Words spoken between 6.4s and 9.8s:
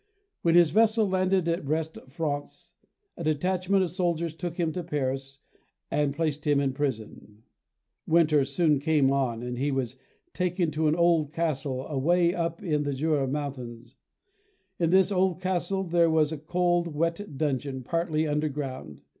him in prison. Winter soon came on and 188] UNSUNG HEEOES he